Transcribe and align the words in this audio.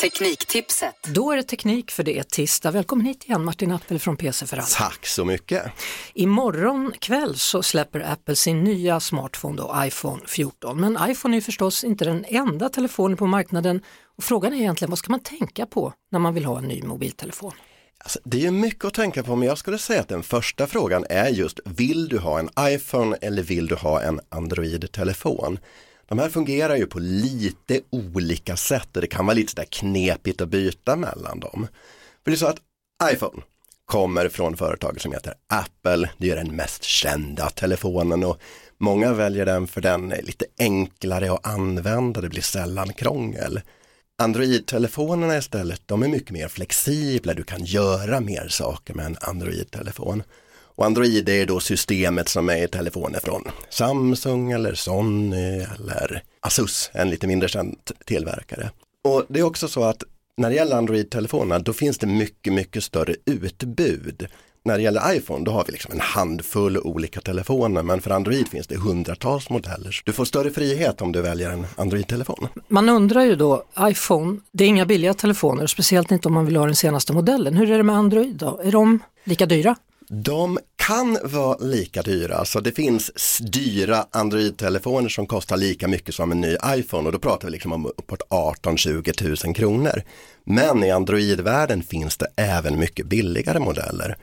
Tekniktipset. 0.00 0.94
Då 1.14 1.32
är 1.32 1.36
det 1.36 1.42
teknik 1.42 1.90
för 1.90 2.02
det 2.02 2.18
är 2.18 2.22
tisdag. 2.22 2.70
Välkommen 2.70 3.06
hit 3.06 3.24
igen 3.24 3.44
Martin 3.44 3.72
Appel 3.72 3.98
från 3.98 4.16
PC 4.16 4.46
för 4.46 4.56
allt. 4.56 4.70
Tack 4.70 5.06
så 5.06 5.24
mycket. 5.24 5.62
Imorgon 6.14 6.92
kväll 6.98 7.38
så 7.38 7.62
släpper 7.62 8.00
Apple 8.12 8.36
sin 8.36 8.64
nya 8.64 9.00
smartphone 9.00 9.56
då, 9.56 9.74
iPhone 9.76 10.22
14. 10.26 10.80
Men 10.80 10.98
iPhone 11.10 11.36
är 11.36 11.40
förstås 11.40 11.84
inte 11.84 12.04
den 12.04 12.24
enda 12.28 12.68
telefonen 12.68 13.16
på 13.16 13.26
marknaden 13.26 13.82
och 14.16 14.24
frågan 14.24 14.52
är 14.52 14.56
egentligen 14.56 14.90
vad 14.90 14.98
ska 14.98 15.10
man 15.10 15.20
tänka 15.20 15.66
på 15.66 15.92
när 16.10 16.18
man 16.18 16.34
vill 16.34 16.44
ha 16.44 16.58
en 16.58 16.64
ny 16.64 16.82
mobiltelefon? 16.82 17.52
Alltså, 17.98 18.18
det 18.24 18.36
är 18.36 18.42
ju 18.42 18.50
mycket 18.50 18.84
att 18.84 18.94
tänka 18.94 19.22
på 19.22 19.36
men 19.36 19.48
jag 19.48 19.58
skulle 19.58 19.78
säga 19.78 20.00
att 20.00 20.08
den 20.08 20.22
första 20.22 20.66
frågan 20.66 21.04
är 21.10 21.28
just 21.28 21.60
vill 21.64 22.08
du 22.08 22.18
ha 22.18 22.38
en 22.38 22.50
iPhone 22.60 23.16
eller 23.20 23.42
vill 23.42 23.66
du 23.66 23.74
ha 23.74 24.02
en 24.02 24.20
Android-telefon? 24.28 25.58
De 26.08 26.18
här 26.18 26.28
fungerar 26.28 26.76
ju 26.76 26.86
på 26.86 26.98
lite 26.98 27.80
olika 27.90 28.56
sätt 28.56 28.96
och 28.96 29.00
det 29.00 29.06
kan 29.06 29.26
vara 29.26 29.34
lite 29.34 29.50
sådär 29.50 29.64
knepigt 29.70 30.40
att 30.40 30.48
byta 30.48 30.96
mellan 30.96 31.40
dem. 31.40 31.66
För 32.24 32.30
det 32.30 32.34
är 32.34 32.38
så 32.38 32.46
att 32.46 32.60
iPhone 33.12 33.42
kommer 33.84 34.28
från 34.28 34.56
företaget 34.56 35.02
som 35.02 35.12
heter 35.12 35.34
Apple, 35.46 36.10
det 36.18 36.30
är 36.30 36.36
den 36.36 36.56
mest 36.56 36.84
kända 36.84 37.50
telefonen 37.50 38.24
och 38.24 38.40
många 38.78 39.12
väljer 39.12 39.46
den 39.46 39.66
för 39.66 39.80
den 39.80 40.12
är 40.12 40.22
lite 40.22 40.44
enklare 40.58 41.32
att 41.32 41.46
använda, 41.46 42.20
det 42.20 42.28
blir 42.28 42.42
sällan 42.42 42.92
krångel. 42.92 43.60
Android-telefonerna 44.22 45.38
istället, 45.38 45.82
de 45.86 46.02
är 46.02 46.08
mycket 46.08 46.30
mer 46.30 46.48
flexibla, 46.48 47.34
du 47.34 47.42
kan 47.42 47.64
göra 47.64 48.20
mer 48.20 48.48
saker 48.48 48.94
med 48.94 49.06
en 49.06 49.16
Android-telefon. 49.20 50.22
Och 50.78 50.86
Android 50.86 51.28
är 51.28 51.46
då 51.46 51.60
systemet 51.60 52.28
som 52.28 52.48
är 52.48 52.64
i 52.64 52.68
telefoner 52.68 53.20
från 53.20 53.44
Samsung 53.70 54.52
eller 54.52 54.74
Sony 54.74 55.60
eller 55.60 56.22
Asus, 56.40 56.90
en 56.92 57.10
lite 57.10 57.26
mindre 57.26 57.48
känd 57.48 57.76
tillverkare. 58.04 58.70
Och 59.04 59.24
det 59.28 59.40
är 59.40 59.44
också 59.44 59.68
så 59.68 59.84
att 59.84 60.02
när 60.36 60.50
det 60.50 60.56
gäller 60.56 60.76
Android-telefonerna 60.76 61.58
då 61.58 61.72
finns 61.72 61.98
det 61.98 62.06
mycket, 62.06 62.52
mycket 62.52 62.84
större 62.84 63.14
utbud. 63.24 64.26
När 64.64 64.76
det 64.76 64.82
gäller 64.82 65.14
iPhone 65.14 65.44
då 65.44 65.50
har 65.50 65.64
vi 65.64 65.72
liksom 65.72 65.92
en 65.92 66.00
handfull 66.00 66.78
olika 66.78 67.20
telefoner 67.20 67.82
men 67.82 68.00
för 68.00 68.10
Android 68.10 68.48
finns 68.48 68.66
det 68.66 68.76
hundratals 68.76 69.50
modeller. 69.50 70.00
Du 70.04 70.12
får 70.12 70.24
större 70.24 70.50
frihet 70.50 71.02
om 71.02 71.12
du 71.12 71.22
väljer 71.22 71.50
en 71.50 71.66
Android-telefon. 71.76 72.48
Man 72.68 72.88
undrar 72.88 73.22
ju 73.22 73.36
då, 73.36 73.64
iPhone, 73.80 74.40
det 74.52 74.64
är 74.64 74.68
inga 74.68 74.86
billiga 74.86 75.14
telefoner, 75.14 75.66
speciellt 75.66 76.10
inte 76.10 76.28
om 76.28 76.34
man 76.34 76.46
vill 76.46 76.56
ha 76.56 76.66
den 76.66 76.76
senaste 76.76 77.12
modellen. 77.12 77.56
Hur 77.56 77.70
är 77.70 77.76
det 77.76 77.82
med 77.82 77.96
Android 77.96 78.36
då? 78.36 78.60
Är 78.64 78.72
de 78.72 78.98
lika 79.24 79.46
dyra? 79.46 79.76
De 80.10 80.58
kan 80.76 81.18
vara 81.24 81.58
lika 81.58 82.02
dyra, 82.02 82.44
så 82.44 82.60
det 82.60 82.72
finns 82.72 83.38
dyra 83.38 84.06
Android-telefoner 84.10 85.08
som 85.08 85.26
kostar 85.26 85.56
lika 85.56 85.88
mycket 85.88 86.14
som 86.14 86.32
en 86.32 86.40
ny 86.40 86.56
iPhone 86.66 87.06
och 87.06 87.12
då 87.12 87.18
pratar 87.18 87.48
vi 87.48 87.52
liksom 87.52 87.72
om 87.72 87.86
uppåt 87.86 88.22
18-20 88.30 89.46
000 89.46 89.54
kronor. 89.54 90.02
Men 90.44 90.84
i 90.84 90.90
Android-världen 90.90 91.82
finns 91.82 92.16
det 92.16 92.26
även 92.36 92.78
mycket 92.78 93.06
billigare 93.06 93.58
modeller. 93.58 94.16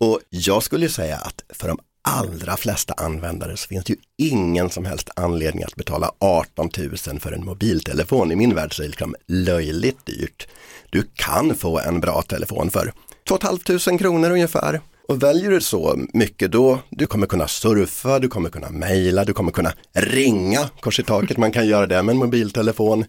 Och 0.00 0.20
jag 0.28 0.62
skulle 0.62 0.88
säga 0.88 1.16
att 1.16 1.44
för 1.48 1.68
de 1.68 1.78
allra 2.02 2.56
flesta 2.56 2.94
användare 2.94 3.56
så 3.56 3.68
finns 3.68 3.84
det 3.84 3.92
ju 3.92 3.98
ingen 4.16 4.70
som 4.70 4.84
helst 4.84 5.10
anledning 5.16 5.64
att 5.64 5.76
betala 5.76 6.10
18 6.18 6.70
000 6.78 7.20
för 7.20 7.32
en 7.32 7.44
mobiltelefon. 7.44 8.32
I 8.32 8.36
min 8.36 8.54
värld 8.54 8.76
så 8.76 8.82
är 8.82 8.84
det 8.84 8.90
liksom 8.90 9.14
löjligt 9.26 10.06
dyrt. 10.06 10.48
Du 10.90 11.02
kan 11.14 11.54
få 11.54 11.78
en 11.78 12.00
bra 12.00 12.22
telefon 12.22 12.70
för 12.70 12.92
2 13.28 13.38
500 13.38 13.98
kronor 13.98 14.30
ungefär. 14.30 14.80
Och 15.08 15.22
väljer 15.22 15.50
du 15.50 15.60
så 15.60 15.98
mycket 16.12 16.52
då, 16.52 16.78
du 16.90 17.06
kommer 17.06 17.26
kunna 17.26 17.48
surfa, 17.48 18.18
du 18.18 18.28
kommer 18.28 18.50
kunna 18.50 18.70
mejla, 18.70 19.24
du 19.24 19.32
kommer 19.32 19.52
kunna 19.52 19.72
ringa, 19.92 20.68
kors 20.80 21.00
i 21.00 21.02
taket, 21.02 21.36
man 21.36 21.52
kan 21.52 21.66
göra 21.66 21.86
det 21.86 22.02
med 22.02 22.12
en 22.12 22.18
mobiltelefon. 22.18 23.04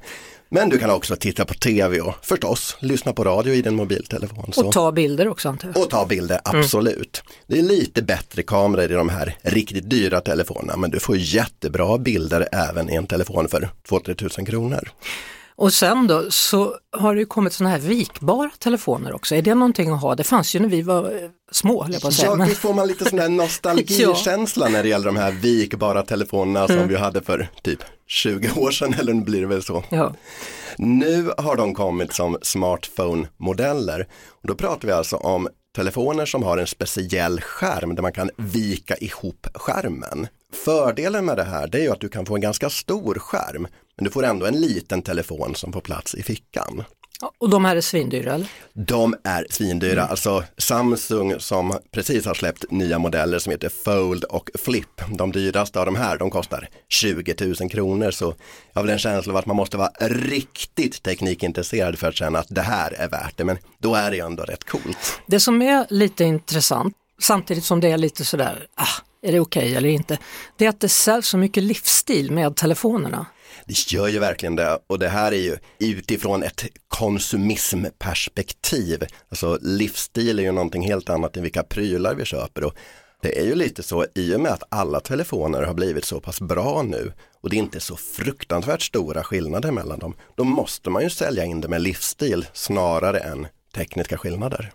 Men 0.49 0.69
du 0.69 0.77
kan 0.77 0.89
också 0.89 1.15
titta 1.15 1.45
på 1.45 1.53
tv 1.53 2.01
och 2.01 2.13
förstås 2.21 2.77
lyssna 2.79 3.13
på 3.13 3.23
radio 3.23 3.53
i 3.53 3.61
din 3.61 3.75
mobiltelefon. 3.75 4.53
Så. 4.53 4.67
Och 4.67 4.73
ta 4.73 4.91
bilder 4.91 5.27
också 5.27 5.49
antar 5.49 5.71
jag. 5.75 5.83
Och 5.83 5.89
ta 5.89 6.05
bilder, 6.05 6.41
absolut. 6.43 7.23
Det 7.47 7.59
är 7.59 7.63
lite 7.63 8.01
bättre 8.01 8.43
kameror 8.43 8.91
i 8.91 8.93
de 8.93 9.09
här 9.09 9.37
riktigt 9.41 9.89
dyra 9.89 10.21
telefonerna 10.21 10.77
men 10.77 10.91
du 10.91 10.99
får 10.99 11.17
jättebra 11.17 11.97
bilder 11.97 12.47
även 12.51 12.89
i 12.89 12.95
en 12.95 13.07
telefon 13.07 13.47
för 13.47 13.69
2-3 13.89 14.13
tusen 14.13 14.45
kronor. 14.45 14.89
Och 15.57 15.73
sen 15.73 16.07
då 16.07 16.31
så 16.31 16.75
har 16.97 17.15
det 17.15 17.19
ju 17.19 17.25
kommit 17.25 17.53
sådana 17.53 17.71
här 17.75 17.79
vikbara 17.79 18.51
telefoner 18.59 19.13
också. 19.13 19.35
Är 19.35 19.41
det 19.41 19.55
någonting 19.55 19.89
att 19.89 20.01
ha? 20.01 20.15
Det 20.15 20.23
fanns 20.23 20.55
ju 20.55 20.59
när 20.59 20.69
vi 20.69 20.81
var 20.81 21.03
eh, 21.03 21.29
små, 21.51 21.83
höll 21.83 21.93
jag 21.93 22.01
på 22.01 22.07
att 22.07 22.13
säga. 22.13 22.35
Ja, 22.39 22.45
visst 22.45 22.61
får 22.61 22.73
man 22.73 22.87
lite 22.87 23.09
sån 23.09 23.19
här 23.19 23.29
nostalgikänsla 23.89 24.69
när 24.69 24.83
det 24.83 24.89
gäller 24.89 25.05
de 25.05 25.15
här 25.15 25.31
vikbara 25.31 26.03
telefonerna 26.03 26.67
som 26.67 26.87
vi 26.87 26.95
hade 26.95 27.21
för 27.21 27.49
typ 27.61 27.79
20 28.07 28.51
år 28.55 28.71
sedan 28.71 28.95
eller 28.99 29.13
nu 29.13 29.21
blir 29.23 29.41
det 29.41 29.47
väl 29.47 29.63
så. 29.63 29.83
ja. 29.89 30.13
Nu 30.77 31.31
har 31.37 31.55
de 31.55 31.73
kommit 31.73 32.13
som 32.13 32.37
smartphone-modeller. 32.41 34.05
Och 34.41 34.47
då 34.47 34.55
pratar 34.55 34.87
vi 34.87 34.93
alltså 34.93 35.15
om 35.15 35.47
telefoner 35.75 36.25
som 36.25 36.43
har 36.43 36.57
en 36.57 36.67
speciell 36.67 37.41
skärm 37.41 37.95
där 37.95 38.01
man 38.01 38.11
kan 38.13 38.29
vika 38.37 38.95
ihop 38.95 39.47
skärmen. 39.53 40.27
Fördelen 40.63 41.25
med 41.25 41.37
det 41.37 41.43
här 41.43 41.67
det 41.67 41.77
är 41.77 41.81
ju 41.81 41.91
att 41.91 42.01
du 42.01 42.09
kan 42.09 42.25
få 42.25 42.35
en 42.35 42.41
ganska 42.41 42.69
stor 42.69 43.15
skärm 43.19 43.67
men 43.95 44.03
du 44.05 44.09
får 44.09 44.25
ändå 44.25 44.45
en 44.45 44.61
liten 44.61 45.01
telefon 45.01 45.55
som 45.55 45.73
får 45.73 45.81
plats 45.81 46.15
i 46.15 46.23
fickan. 46.23 46.83
Och 47.37 47.49
de 47.49 47.65
här 47.65 47.75
är 47.75 47.81
svindyra 47.81 48.33
eller? 48.33 48.47
De 48.73 49.15
är 49.23 49.47
svindyra, 49.49 50.03
alltså 50.03 50.43
Samsung 50.57 51.39
som 51.39 51.77
precis 51.91 52.25
har 52.25 52.33
släppt 52.33 52.71
nya 52.71 52.99
modeller 52.99 53.39
som 53.39 53.51
heter 53.51 53.69
Fold 53.69 54.23
och 54.23 54.49
Flip. 54.55 55.01
De 55.17 55.31
dyraste 55.31 55.79
av 55.79 55.85
de 55.85 55.95
här, 55.95 56.17
de 56.17 56.29
kostar 56.29 56.69
20 56.89 57.35
000 57.59 57.69
kronor 57.69 58.11
så 58.11 58.25
jag 58.25 58.79
har 58.79 58.83
väl 58.83 58.93
en 58.93 58.99
känsla 58.99 59.33
av 59.33 59.37
att 59.37 59.45
man 59.45 59.55
måste 59.55 59.77
vara 59.77 59.91
riktigt 60.09 61.03
teknikintresserad 61.03 61.99
för 61.99 62.07
att 62.07 62.15
känna 62.15 62.39
att 62.39 62.47
det 62.49 62.61
här 62.61 62.93
är 62.93 63.09
värt 63.09 63.37
det, 63.37 63.43
men 63.43 63.57
då 63.77 63.95
är 63.95 64.11
det 64.11 64.17
ju 64.17 64.25
ändå 64.25 64.43
rätt 64.43 64.63
coolt. 64.63 65.21
Det 65.27 65.39
som 65.39 65.61
är 65.61 65.85
lite 65.89 66.23
intressant, 66.23 66.95
samtidigt 67.21 67.63
som 67.63 67.79
det 67.79 67.91
är 67.91 67.97
lite 67.97 68.25
sådär, 68.25 68.67
ah, 68.75 69.01
är 69.25 69.31
det 69.31 69.39
okej 69.39 69.75
eller 69.75 69.89
inte? 69.89 70.17
Det 70.57 70.65
är 70.65 70.69
att 70.69 70.79
det 70.79 70.89
säljs 70.89 71.27
så 71.27 71.37
mycket 71.37 71.63
livsstil 71.63 72.31
med 72.31 72.55
telefonerna. 72.55 73.25
Det 73.65 73.91
gör 73.91 74.07
ju 74.07 74.19
verkligen 74.19 74.55
det 74.55 74.79
och 74.87 74.99
det 74.99 75.09
här 75.09 75.31
är 75.31 75.41
ju 75.41 75.57
utifrån 75.79 76.43
ett 76.43 76.65
konsumismperspektiv. 76.87 79.03
Alltså 79.29 79.59
livsstil 79.61 80.39
är 80.39 80.43
ju 80.43 80.51
någonting 80.51 80.87
helt 80.87 81.09
annat 81.09 81.37
än 81.37 81.43
vilka 81.43 81.63
prylar 81.63 82.15
vi 82.15 82.25
köper 82.25 82.63
och 82.63 82.73
det 83.21 83.39
är 83.39 83.45
ju 83.45 83.55
lite 83.55 83.83
så 83.83 84.05
i 84.15 84.35
och 84.35 84.41
med 84.41 84.51
att 84.51 84.63
alla 84.69 84.99
telefoner 84.99 85.61
har 85.61 85.73
blivit 85.73 86.05
så 86.05 86.19
pass 86.19 86.41
bra 86.41 86.81
nu 86.81 87.13
och 87.41 87.49
det 87.49 87.55
är 87.55 87.59
inte 87.59 87.79
så 87.79 87.95
fruktansvärt 87.95 88.81
stora 88.81 89.23
skillnader 89.23 89.71
mellan 89.71 89.99
dem. 89.99 90.15
Då 90.35 90.43
måste 90.43 90.89
man 90.89 91.03
ju 91.03 91.09
sälja 91.09 91.45
in 91.45 91.61
det 91.61 91.67
med 91.67 91.81
livsstil 91.81 92.45
snarare 92.53 93.19
än 93.19 93.47
tekniska 93.75 94.17
skillnader. 94.17 94.71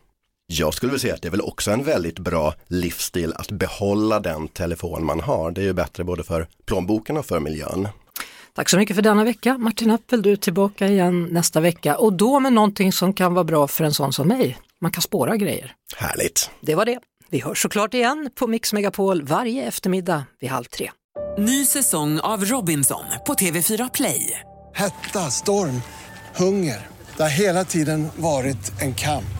Jag 0.52 0.74
skulle 0.74 0.90
vilja 0.90 1.00
säga 1.00 1.14
att 1.14 1.22
det 1.22 1.28
är 1.28 1.30
väl 1.30 1.40
också 1.40 1.70
en 1.70 1.84
väldigt 1.84 2.18
bra 2.18 2.54
livsstil 2.66 3.32
att 3.36 3.50
behålla 3.50 4.20
den 4.20 4.48
telefon 4.48 5.04
man 5.04 5.20
har. 5.20 5.50
Det 5.50 5.60
är 5.60 5.64
ju 5.64 5.72
bättre 5.72 6.04
både 6.04 6.22
för 6.24 6.46
plånboken 6.64 7.16
och 7.16 7.26
för 7.26 7.40
miljön. 7.40 7.88
Tack 8.54 8.68
så 8.68 8.76
mycket 8.76 8.96
för 8.96 9.02
denna 9.02 9.24
vecka. 9.24 9.58
Martin 9.58 9.90
Appel, 9.90 10.22
du 10.22 10.32
är 10.32 10.36
tillbaka 10.36 10.88
igen 10.88 11.28
nästa 11.30 11.60
vecka 11.60 11.96
och 11.96 12.12
då 12.12 12.40
med 12.40 12.52
någonting 12.52 12.92
som 12.92 13.12
kan 13.12 13.34
vara 13.34 13.44
bra 13.44 13.68
för 13.68 13.84
en 13.84 13.94
sån 13.94 14.12
som 14.12 14.28
mig. 14.28 14.58
Man 14.80 14.90
kan 14.90 15.02
spåra 15.02 15.36
grejer. 15.36 15.74
Härligt! 15.96 16.50
Det 16.60 16.74
var 16.74 16.84
det. 16.84 16.98
Vi 17.30 17.40
hörs 17.40 17.62
såklart 17.62 17.94
igen 17.94 18.30
på 18.34 18.46
Mix 18.46 18.72
Megapol 18.72 19.22
varje 19.22 19.64
eftermiddag 19.64 20.24
vid 20.40 20.50
halv 20.50 20.64
tre. 20.64 20.90
Ny 21.38 21.66
säsong 21.66 22.20
av 22.20 22.44
Robinson 22.44 23.04
på 23.26 23.34
TV4 23.34 23.90
Play. 23.94 24.40
Hetta, 24.74 25.18
storm, 25.18 25.82
hunger. 26.36 26.86
Det 27.16 27.22
har 27.22 27.30
hela 27.30 27.64
tiden 27.64 28.08
varit 28.16 28.80
en 28.80 28.94
kamp. 28.94 29.39